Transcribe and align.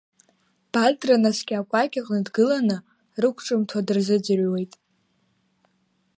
Бадра 0.71 1.15
наскьа 1.23 1.55
акәакь 1.59 1.97
аҟны 2.01 2.19
дгыланы 2.25 2.77
рықәҿымҭуа 3.21 3.85
дырзыӡырҩуеит. 3.87 4.73